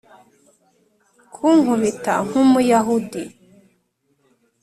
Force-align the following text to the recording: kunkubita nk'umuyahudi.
kunkubita 1.33 2.13
nk'umuyahudi. 2.27 3.23